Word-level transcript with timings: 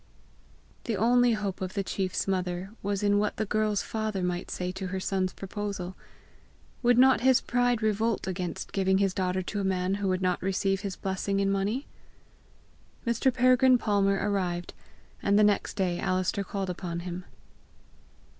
The 0.85 0.97
only 0.97 1.33
hope 1.33 1.61
of 1.61 1.75
the 1.75 1.83
chief's 1.83 2.27
mother 2.27 2.71
was 2.81 3.03
in 3.03 3.19
what 3.19 3.35
the 3.37 3.45
girl's 3.45 3.83
father 3.83 4.23
might 4.23 4.49
say 4.49 4.71
to 4.71 4.87
her 4.87 4.99
son's 4.99 5.31
proposal. 5.31 5.95
Would 6.81 6.97
not 6.97 7.21
his 7.21 7.39
pride 7.39 7.83
revolt 7.83 8.25
against 8.25 8.71
giving 8.71 8.97
his 8.97 9.13
daughter 9.13 9.43
to 9.43 9.59
a 9.59 9.63
man 9.63 9.93
who 10.01 10.07
would 10.07 10.23
not 10.23 10.41
receive 10.41 10.81
his 10.81 10.95
blessing 10.95 11.39
in 11.39 11.51
money? 11.51 11.85
Mr. 13.05 13.31
Peregrine 13.31 13.77
Palmer 13.77 14.15
arrived, 14.15 14.73
and 15.21 15.37
the 15.37 15.43
next 15.43 15.75
day 15.75 15.99
Alister 15.99 16.43
called 16.43 16.71
upon 16.71 17.01
him. 17.01 17.23